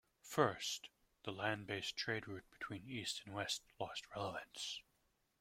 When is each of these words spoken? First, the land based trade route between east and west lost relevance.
First, 0.23 0.89
the 1.25 1.31
land 1.31 1.67
based 1.67 1.95
trade 1.95 2.27
route 2.27 2.49
between 2.49 2.89
east 2.89 3.21
and 3.23 3.35
west 3.35 3.61
lost 3.79 4.07
relevance. 4.15 4.81